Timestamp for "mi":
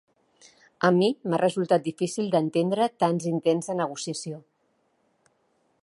0.95-1.09